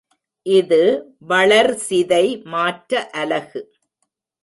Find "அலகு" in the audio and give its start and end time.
3.13-3.61